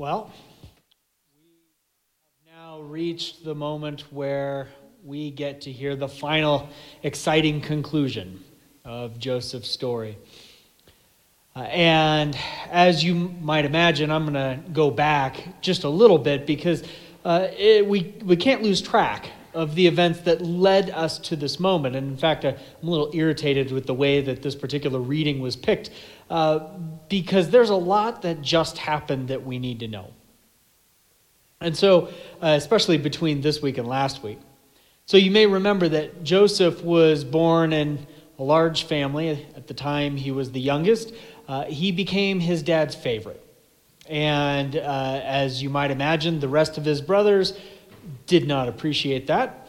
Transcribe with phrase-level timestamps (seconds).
[0.00, 0.30] Well,
[1.34, 4.68] we have now reached the moment where
[5.02, 6.68] we get to hear the final
[7.02, 8.44] exciting conclusion
[8.84, 10.16] of Joseph's story.
[11.56, 12.38] Uh, and
[12.70, 16.84] as you might imagine, I'm going to go back just a little bit because
[17.24, 21.58] uh, it, we, we can't lose track of the events that led us to this
[21.58, 21.96] moment.
[21.96, 25.56] And in fact, I'm a little irritated with the way that this particular reading was
[25.56, 25.90] picked
[26.30, 26.58] uh,
[27.08, 30.12] because there's a lot that just happened that we need to know.
[31.60, 32.08] And so,
[32.42, 34.38] uh, especially between this week and last week.
[35.06, 38.06] So, you may remember that Joseph was born in
[38.38, 39.46] a large family.
[39.56, 41.12] At the time, he was the youngest.
[41.48, 43.42] Uh, he became his dad's favorite.
[44.08, 47.58] And uh, as you might imagine, the rest of his brothers
[48.26, 49.67] did not appreciate that.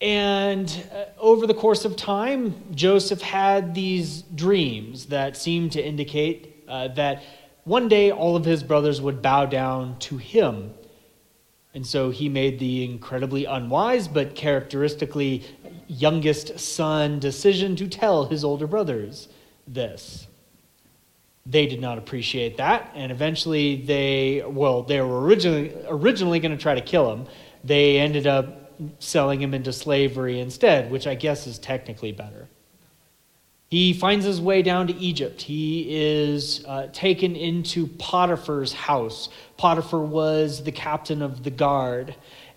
[0.00, 6.64] And uh, over the course of time, Joseph had these dreams that seemed to indicate
[6.68, 7.22] uh, that
[7.64, 10.72] one day all of his brothers would bow down to him.
[11.74, 15.44] And so he made the incredibly unwise but characteristically
[15.88, 19.28] youngest son decision to tell his older brothers
[19.66, 20.26] this.
[21.44, 26.62] They did not appreciate that, and eventually they, well, they were originally, originally going to
[26.62, 27.26] try to kill him.
[27.64, 28.67] They ended up
[28.98, 32.48] selling him into slavery instead, which I guess is technically better.
[33.70, 35.42] He finds his way down to Egypt.
[35.42, 39.28] He is uh, taken into Potiphar's house.
[39.58, 42.14] Potiphar was the captain of the guard.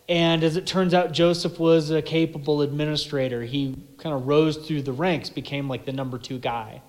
[0.08, 3.44] And as it turns out, Joseph was a capable administrator.
[3.44, 6.82] He kind of rose through the ranks, became like the number two guy.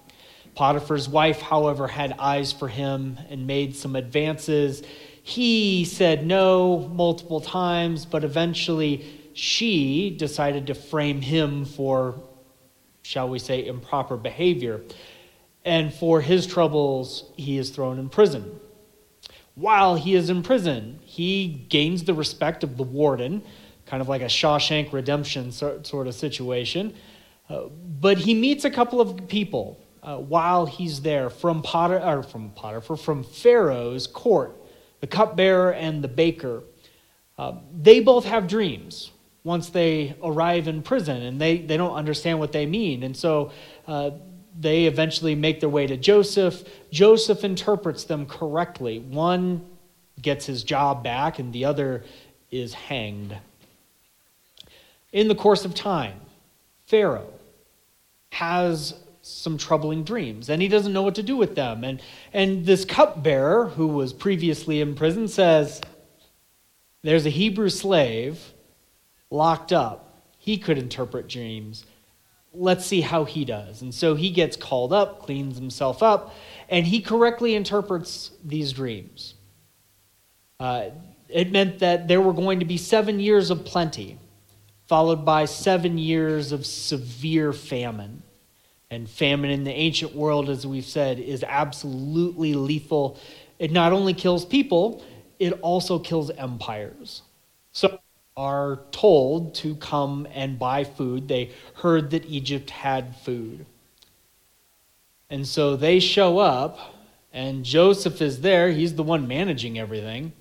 [0.54, 4.82] Potiphar's wife, however, had eyes for him and made some advances.
[5.22, 12.20] He said no multiple times, but eventually she decided to frame him for,
[13.02, 14.80] shall we say, improper behavior.
[15.64, 18.58] And for his troubles, he is thrown in prison.
[19.54, 23.42] While he is in prison, he gains the respect of the warden,
[23.86, 26.94] kind of like a Shawshank Redemption sort of situation.
[27.48, 27.64] Uh,
[28.00, 32.50] but he meets a couple of people uh, while he's there from Potter, or from
[32.50, 34.56] Potiphar, from Pharaoh's court,
[35.00, 36.62] the cupbearer and the baker.
[37.38, 39.10] Uh, they both have dreams
[39.44, 43.02] once they arrive in prison and they, they don't understand what they mean.
[43.02, 43.50] And so
[43.86, 44.10] uh,
[44.58, 46.62] they eventually make their way to Joseph.
[46.90, 48.98] Joseph interprets them correctly.
[48.98, 49.66] One
[50.20, 52.04] gets his job back, and the other
[52.50, 53.36] is hanged.
[55.12, 56.20] In the course of time,
[56.86, 57.32] Pharaoh
[58.30, 61.84] has some troubling dreams and he doesn't know what to do with them.
[61.84, 65.80] And, and this cupbearer, who was previously in prison, says,
[67.02, 68.51] There's a Hebrew slave
[69.32, 70.22] locked up.
[70.38, 71.84] He could interpret dreams.
[72.52, 73.82] Let's see how he does.
[73.82, 76.34] And so he gets called up, cleans himself up,
[76.68, 79.34] and he correctly interprets these dreams.
[80.60, 80.90] Uh,
[81.28, 84.18] it meant that there were going to be seven years of plenty,
[84.86, 88.22] followed by seven years of severe famine.
[88.90, 93.18] And famine in the ancient world, as we've said, is absolutely lethal.
[93.58, 95.02] It not only kills people,
[95.38, 97.22] it also kills empires.
[97.72, 97.98] So
[98.36, 101.28] are told to come and buy food.
[101.28, 103.66] They heard that Egypt had food.
[105.28, 106.78] And so they show up,
[107.32, 108.70] and Joseph is there.
[108.70, 110.32] He's the one managing everything.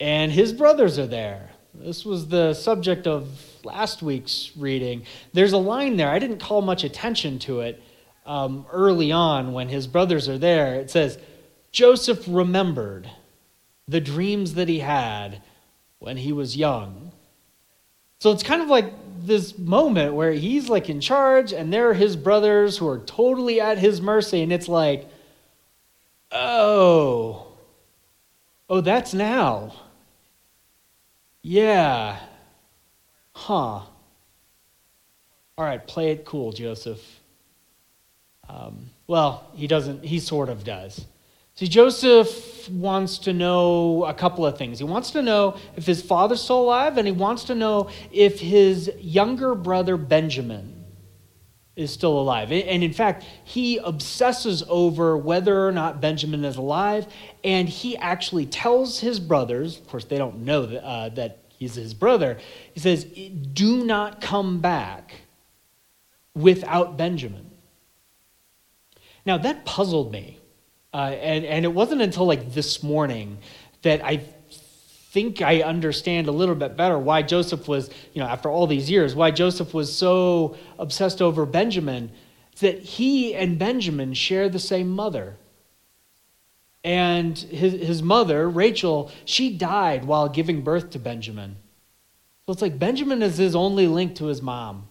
[0.00, 1.50] And his brothers are there.
[1.74, 3.28] This was the subject of
[3.64, 5.04] last week's reading.
[5.32, 6.10] There's a line there.
[6.10, 7.82] I didn't call much attention to it
[8.26, 10.74] um, early on when his brothers are there.
[10.74, 11.18] It says,
[11.72, 13.10] Joseph remembered
[13.88, 15.42] the dreams that he had
[16.04, 17.12] when he was young.
[18.18, 18.92] So it's kind of like
[19.22, 23.58] this moment where he's like in charge and there are his brothers who are totally
[23.58, 25.08] at his mercy and it's like
[26.30, 27.46] oh
[28.68, 29.74] oh that's now.
[31.42, 32.18] Yeah.
[33.32, 33.80] Huh.
[33.80, 33.88] All
[35.58, 37.02] right play it cool joseph.
[38.46, 41.06] Um, well he doesn't he sort of does
[41.54, 44.78] See, Joseph wants to know a couple of things.
[44.78, 48.40] He wants to know if his father's still alive, and he wants to know if
[48.40, 50.84] his younger brother Benjamin
[51.76, 52.50] is still alive.
[52.50, 57.06] And in fact, he obsesses over whether or not Benjamin is alive,
[57.44, 61.76] and he actually tells his brothers, of course, they don't know that, uh, that he's
[61.76, 62.38] his brother,
[62.72, 65.14] he says, Do not come back
[66.34, 67.52] without Benjamin.
[69.24, 70.40] Now, that puzzled me
[70.94, 73.38] uh, and, and it wasn't until like this morning
[73.82, 74.18] that I
[75.10, 78.88] think I understand a little bit better why Joseph was, you know, after all these
[78.88, 82.12] years, why Joseph was so obsessed over Benjamin.
[82.60, 85.36] That he and Benjamin share the same mother.
[86.84, 91.56] And his, his mother, Rachel, she died while giving birth to Benjamin.
[92.46, 94.86] So it's like Benjamin is his only link to his mom.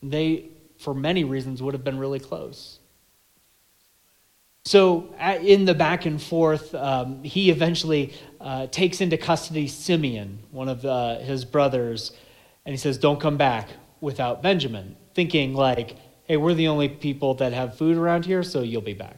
[0.00, 2.78] They, for many reasons, would have been really close.
[4.66, 10.70] So, in the back and forth, um, he eventually uh, takes into custody Simeon, one
[10.70, 12.12] of uh, his brothers,
[12.64, 13.68] and he says, Don't come back
[14.00, 18.62] without Benjamin, thinking, like, hey, we're the only people that have food around here, so
[18.62, 19.16] you'll be back.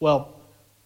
[0.00, 0.40] Well,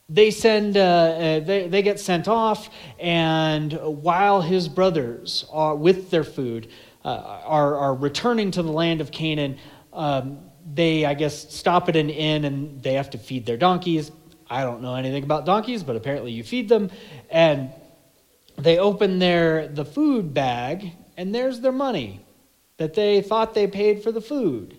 [0.09, 2.69] they send uh, uh, they, they get sent off
[2.99, 6.69] and while his brothers are with their food
[7.05, 9.57] uh, are, are returning to the land of canaan
[9.95, 10.39] um,
[10.73, 14.11] they i guess stop at an inn and they have to feed their donkeys
[14.49, 16.91] i don't know anything about donkeys but apparently you feed them
[17.31, 17.71] and
[18.57, 22.21] they open their the food bag and there's their money
[22.77, 24.77] that they thought they paid for the food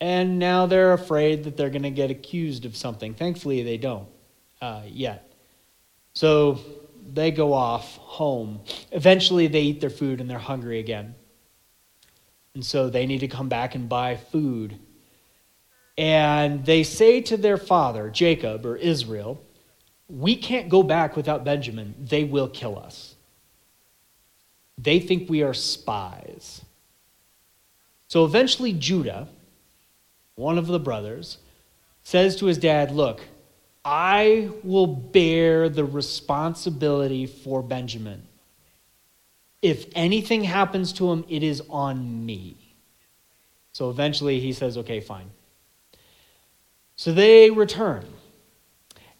[0.00, 3.14] and now they're afraid that they're going to get accused of something.
[3.14, 4.08] Thankfully, they don't
[4.62, 5.32] uh, yet.
[6.14, 6.58] So
[7.12, 8.60] they go off home.
[8.92, 11.14] Eventually, they eat their food and they're hungry again.
[12.54, 14.78] And so they need to come back and buy food.
[15.96, 19.40] And they say to their father, Jacob or Israel,
[20.08, 21.94] We can't go back without Benjamin.
[21.98, 23.14] They will kill us.
[24.78, 26.62] They think we are spies.
[28.08, 29.28] So eventually, Judah
[30.40, 31.38] one of the brothers,
[32.02, 33.20] says to his dad, Look,
[33.84, 38.26] I will bear the responsibility for Benjamin.
[39.62, 42.56] If anything happens to him, it is on me.
[43.72, 45.30] So eventually he says, Okay, fine.
[46.96, 48.06] So they return.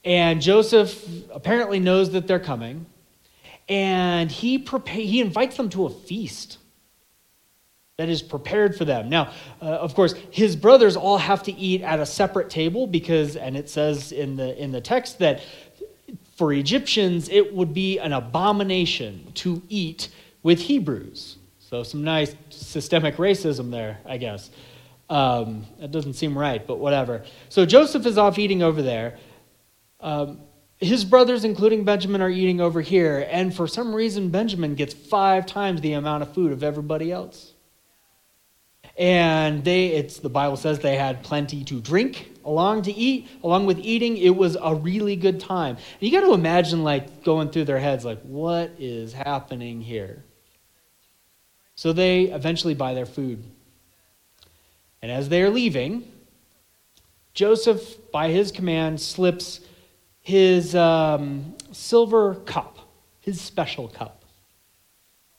[0.05, 2.87] And Joseph apparently knows that they're coming.
[3.69, 6.59] And he, he invites them to a feast
[8.01, 9.11] that is prepared for them.
[9.11, 13.37] Now, uh, of course, his brothers all have to eat at a separate table because,
[13.37, 15.43] and it says in the, in the text that
[16.35, 20.09] for Egyptians, it would be an abomination to eat
[20.43, 21.37] with Hebrews.
[21.59, 24.51] So, some nice systemic racism there, I guess.
[25.09, 27.25] Um, that doesn't seem right, but whatever.
[27.49, 29.19] So, Joseph is off eating over there.
[30.01, 30.41] Um,
[30.79, 35.47] his brothers, including Benjamin, are eating over here, and for some reason, Benjamin gets five
[35.47, 37.53] times the amount of food of everybody else
[39.01, 43.65] and they it's the bible says they had plenty to drink along to eat along
[43.65, 47.49] with eating it was a really good time and you got to imagine like going
[47.51, 50.23] through their heads like what is happening here
[51.81, 53.43] so they eventually buy their food
[55.01, 56.05] and as they're leaving
[57.33, 57.83] joseph
[58.13, 59.61] by his command slips
[60.21, 62.79] his um, silver cup
[63.21, 64.25] his special cup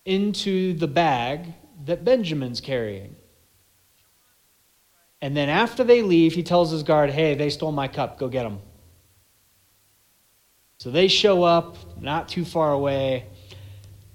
[0.05, 1.53] into the bag
[1.85, 3.15] that benjamin's carrying
[5.21, 8.17] and then after they leave, he tells his guard, hey, they stole my cup.
[8.17, 8.59] Go get them.
[10.79, 13.27] So they show up not too far away,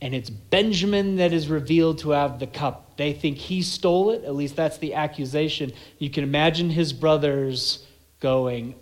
[0.01, 2.97] and it's Benjamin that is revealed to have the cup.
[2.97, 4.25] They think he stole it.
[4.25, 5.73] At least that's the accusation.
[5.99, 7.87] You can imagine his brothers
[8.21, 8.75] going,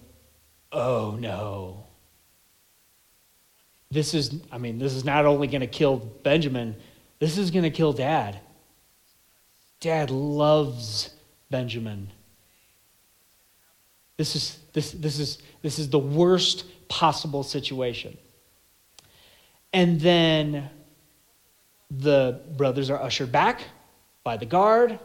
[0.72, 1.86] oh no.
[3.90, 6.74] This is, I mean, this is not only going to kill Benjamin,
[7.20, 8.40] this is going to kill dad.
[9.78, 11.10] Dad loves
[11.48, 12.10] Benjamin.
[14.16, 18.16] This is, this, this, is, this is the worst possible situation.
[19.72, 20.70] And then
[21.90, 23.62] the brothers are ushered back
[24.22, 24.98] by the guard.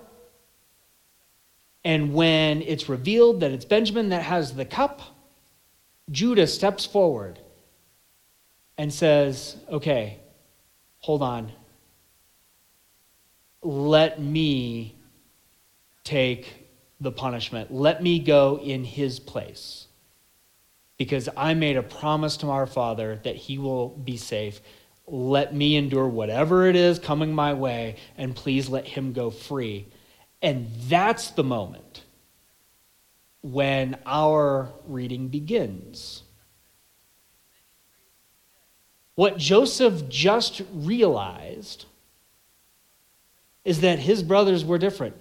[1.84, 5.02] And when it's revealed that it's Benjamin that has the cup,
[6.12, 7.40] Judah steps forward
[8.78, 10.20] and says, Okay,
[11.00, 11.52] hold on.
[13.62, 14.96] Let me
[16.04, 16.68] take
[17.00, 17.74] the punishment.
[17.74, 19.88] Let me go in his place.
[20.98, 24.62] Because I made a promise to our Father that he will be safe.
[25.12, 29.88] Let me endure whatever it is coming my way, and please let him go free.
[30.42, 32.04] And that's the moment
[33.42, 36.24] when our reading begins.
[39.16, 41.86] What Joseph just realized
[43.66, 45.16] is that his brothers were different.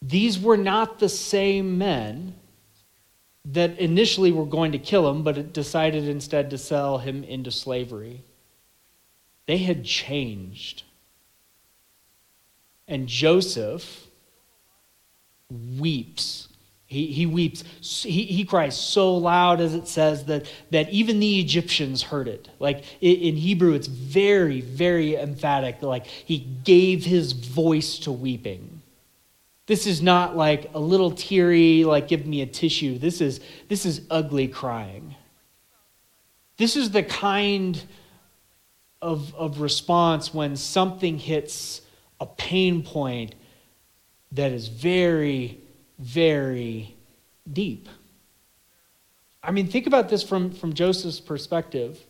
[0.00, 2.36] These were not the same men
[3.52, 8.22] that initially were going to kill him, but decided instead to sell him into slavery.
[9.46, 10.82] They had changed.
[12.88, 14.06] And Joseph
[15.78, 16.48] weeps.
[16.86, 17.64] He, he weeps.
[17.80, 22.48] He, he cries so loud, as it says, that, that even the Egyptians heard it.
[22.58, 25.82] Like in Hebrew, it's very, very emphatic.
[25.82, 28.75] Like he gave his voice to weeping.
[29.66, 32.98] This is not like a little teary, like give me a tissue.
[32.98, 35.16] This is, this is ugly crying.
[36.56, 37.82] This is the kind
[39.02, 41.82] of, of response when something hits
[42.20, 43.34] a pain point
[44.32, 45.60] that is very,
[45.98, 46.96] very
[47.52, 47.88] deep.
[49.42, 52.00] I mean, think about this from, from Joseph's perspective.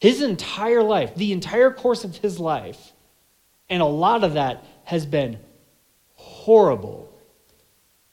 [0.00, 2.92] His entire life, the entire course of his life,
[3.68, 5.38] and a lot of that has been
[6.44, 7.10] horrible,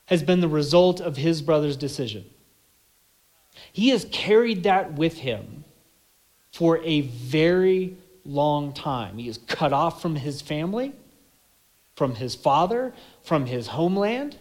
[0.05, 2.23] has been the result of his brother's decision.
[3.73, 5.65] He has carried that with him
[6.53, 9.17] for a very long time.
[9.17, 10.93] He is cut off from his family,
[11.95, 14.37] from his father, from his homeland.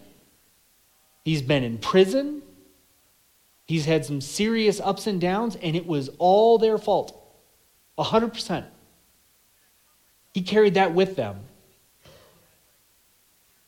[1.25, 2.41] He's been in prison.
[3.65, 7.17] He's had some serious ups and downs, and it was all their fault.
[7.97, 8.63] 100%.
[10.33, 11.41] He carried that with them.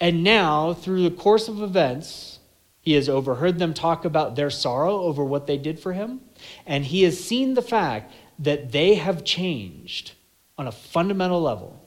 [0.03, 2.39] And now, through the course of events,
[2.81, 6.19] he has overheard them talk about their sorrow over what they did for him,
[6.65, 10.11] and he has seen the fact that they have changed
[10.57, 11.81] on a fundamental level.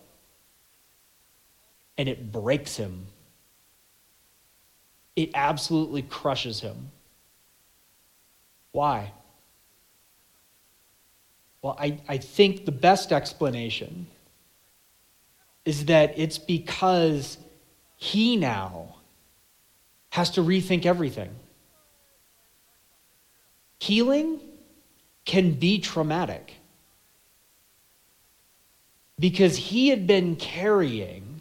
[1.99, 3.09] And it breaks him.
[5.15, 6.93] It absolutely crushes him.
[8.73, 9.13] Why?
[11.61, 14.07] Well, I, I think the best explanation
[15.67, 17.37] is that it's because
[17.97, 18.97] he now
[20.11, 21.31] has to rethink everything.
[23.79, 24.41] Healing
[25.25, 26.55] can be traumatic
[29.19, 31.41] because he had been carrying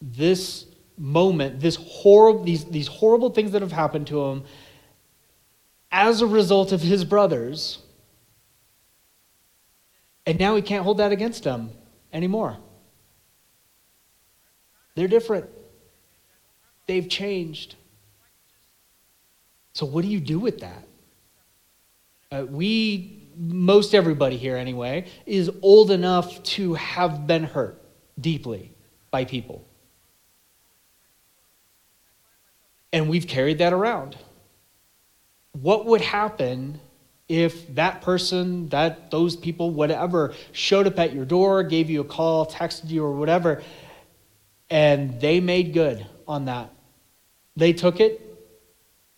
[0.00, 0.66] this
[0.96, 4.44] moment, this horrible, these, these horrible things that have happened to him
[5.90, 7.78] as a result of his brothers.
[10.26, 11.70] And now he can't hold that against them
[12.12, 12.58] anymore.
[14.94, 15.48] They're different.
[16.86, 17.76] They've changed.
[19.72, 20.84] So, what do you do with that?
[22.30, 27.80] Uh, we, most everybody here anyway, is old enough to have been hurt
[28.20, 28.72] deeply
[29.10, 29.64] by people.
[32.92, 34.16] And we've carried that around.
[35.52, 36.80] What would happen
[37.28, 42.04] if that person, that those people, whatever, showed up at your door, gave you a
[42.04, 43.62] call, texted you, or whatever,
[44.72, 46.70] and they made good on that?
[47.56, 48.20] They took it,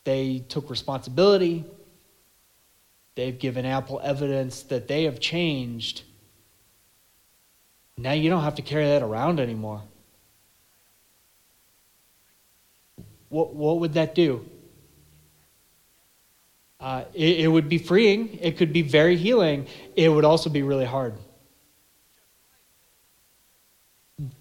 [0.04, 1.64] they took responsibility,
[3.14, 6.02] They've given ample evidence that they have changed.
[7.96, 9.82] Now you don't have to carry that around anymore.
[13.28, 14.44] What, what would that do?
[16.80, 18.38] Uh, it, it would be freeing.
[18.40, 19.66] It could be very healing.
[19.94, 21.14] It would also be really hard.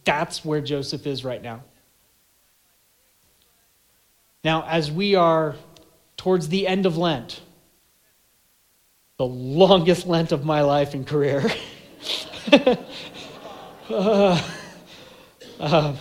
[0.03, 1.63] That's where Joseph is right now.
[4.43, 5.55] Now, as we are
[6.17, 7.41] towards the end of Lent,
[9.17, 11.43] the longest Lent of my life and career.
[13.89, 14.49] uh,
[15.59, 15.97] um,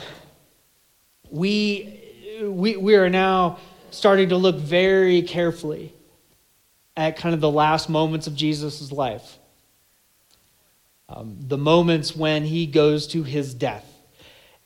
[1.30, 2.00] we,
[2.42, 3.58] we, we are now
[3.90, 5.94] starting to look very carefully
[6.96, 9.38] at kind of the last moments of Jesus' life.
[11.14, 13.86] Um, the moments when he goes to his death.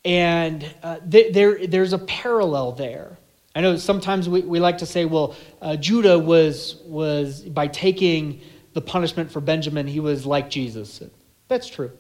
[0.04, 3.18] And uh, th- there, there's a parallel there.
[3.54, 8.42] I know sometimes we, we like to say, well, uh, Judah was, was, by taking
[8.74, 11.02] the punishment for Benjamin, he was like Jesus.
[11.48, 11.90] That's true.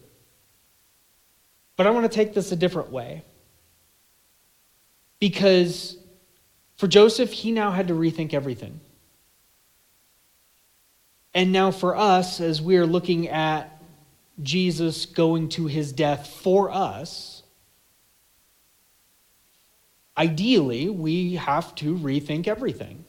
[1.76, 3.22] But I want to take this a different way.
[5.18, 5.96] Because
[6.76, 8.80] for Joseph, he now had to rethink everything.
[11.34, 13.75] And now for us, as we are looking at
[14.42, 17.42] Jesus going to his death for us,
[20.16, 23.04] ideally, we have to rethink everything.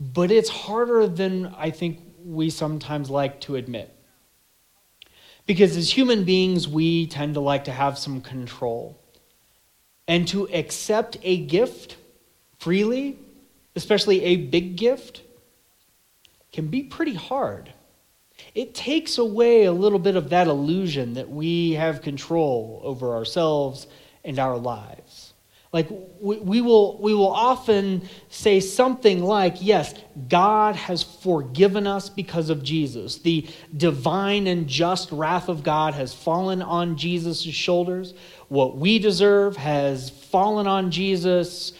[0.00, 3.94] But it's harder than I think we sometimes like to admit.
[5.46, 9.00] Because as human beings, we tend to like to have some control.
[10.06, 11.96] And to accept a gift
[12.58, 13.18] freely,
[13.74, 15.22] especially a big gift,
[16.52, 17.72] can be pretty hard
[18.54, 23.86] it takes away a little bit of that illusion that we have control over ourselves
[24.24, 25.34] and our lives.
[25.70, 29.94] Like we, we, will, we will often say something like, Yes,
[30.28, 33.18] God has forgiven us because of Jesus.
[33.18, 38.14] The divine and just wrath of God has fallen on Jesus' shoulders.
[38.48, 41.74] What we deserve has fallen on Jesus,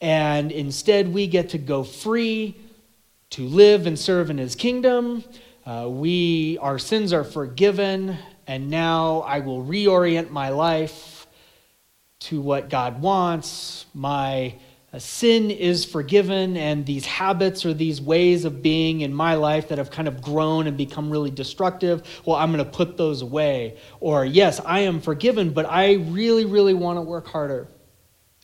[0.00, 2.56] and instead we get to go free
[3.36, 5.24] to live and serve in his kingdom
[5.66, 8.16] uh, we, our sins are forgiven,
[8.46, 11.26] and now I will reorient my life
[12.20, 13.86] to what God wants.
[13.92, 14.54] My
[14.92, 19.66] uh, sin is forgiven, and these habits or these ways of being in my life
[19.70, 23.22] that have kind of grown and become really destructive, well, I'm going to put those
[23.22, 23.76] away.
[23.98, 27.66] Or, yes, I am forgiven, but I really, really want to work harder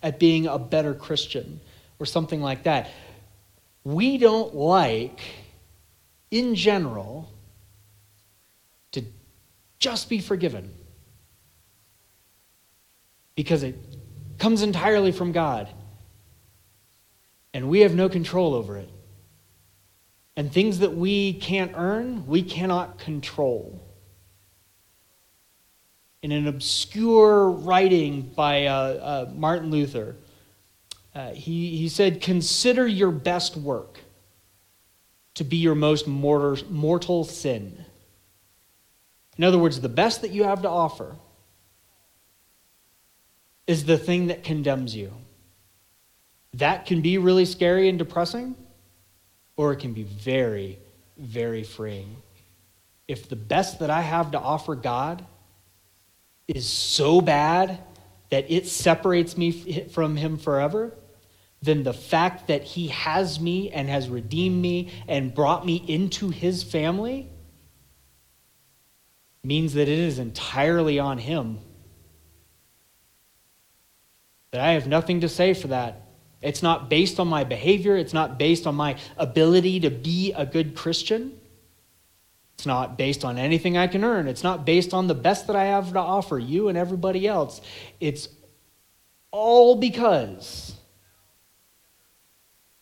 [0.02, 1.60] at being a better Christian,
[2.00, 2.90] or something like that.
[3.84, 5.20] We don't like,
[6.30, 7.32] in general,
[8.92, 9.04] to
[9.78, 10.72] just be forgiven
[13.34, 13.76] because it
[14.38, 15.68] comes entirely from God
[17.54, 18.88] and we have no control over it.
[20.36, 23.80] And things that we can't earn, we cannot control.
[26.22, 30.16] In an obscure writing by uh, uh, Martin Luther,
[31.14, 33.98] uh, he, he said, Consider your best work
[35.34, 37.84] to be your most mortar, mortal sin.
[39.38, 41.16] In other words, the best that you have to offer
[43.66, 45.12] is the thing that condemns you.
[46.54, 48.54] That can be really scary and depressing,
[49.56, 50.78] or it can be very,
[51.16, 52.16] very freeing.
[53.08, 55.24] If the best that I have to offer God
[56.46, 57.78] is so bad
[58.30, 60.92] that it separates me from Him forever,
[61.62, 66.30] then the fact that He has me and has redeemed me and brought me into
[66.30, 67.30] His family
[69.44, 71.58] means that it is entirely on Him.
[74.50, 76.02] That I have nothing to say for that.
[76.42, 77.96] It's not based on my behavior.
[77.96, 81.38] It's not based on my ability to be a good Christian.
[82.54, 84.26] It's not based on anything I can earn.
[84.28, 87.60] It's not based on the best that I have to offer you and everybody else.
[88.00, 88.28] It's
[89.30, 90.74] all because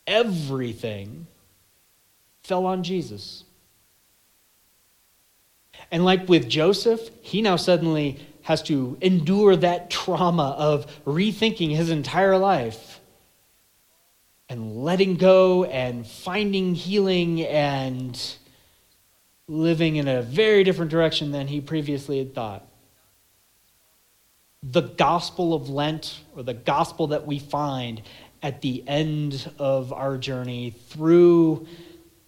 [0.07, 1.27] everything
[2.43, 3.45] fell on Jesus.
[5.91, 11.91] And like with Joseph, he now suddenly has to endure that trauma of rethinking his
[11.91, 13.01] entire life
[14.49, 18.21] and letting go and finding healing and
[19.47, 22.67] living in a very different direction than he previously had thought.
[24.63, 28.03] The gospel of Lent, or the gospel that we find
[28.43, 31.67] at the end of our journey through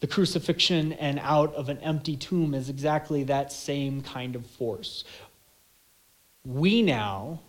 [0.00, 5.04] the crucifixion and out of an empty tomb, is exactly that same kind of force.
[6.44, 7.40] We now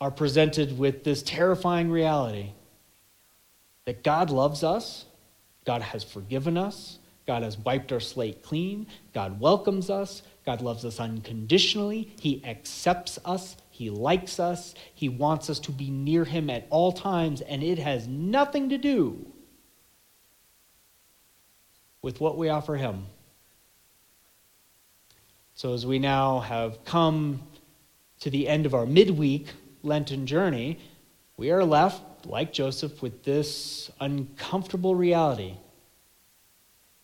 [0.00, 2.52] are presented with this terrifying reality
[3.84, 5.04] that God loves us,
[5.66, 10.84] God has forgiven us, God has wiped our slate clean, God welcomes us, God loves
[10.84, 16.48] us unconditionally, He accepts us, He likes us, He wants us to be near Him
[16.48, 19.26] at all times, and it has nothing to do
[22.00, 23.06] with what we offer Him.
[25.56, 27.42] So, as we now have come
[28.20, 29.48] to the end of our midweek
[29.82, 30.78] Lenten journey,
[31.36, 35.56] we are left like Joseph, with this uncomfortable reality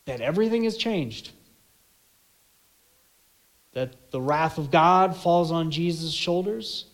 [0.05, 1.33] that everything has changed.
[3.73, 6.87] That the wrath of God falls on Jesus' shoulders.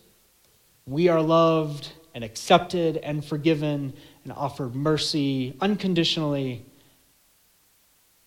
[0.85, 6.65] We are loved and accepted and forgiven and offered mercy unconditionally.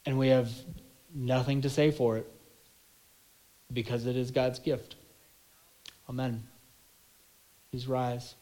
[0.05, 0.51] And we have
[1.15, 2.31] nothing to say for it
[3.73, 4.97] because it is God's gift.
[6.09, 6.43] Amen.
[7.71, 8.35] Please rise.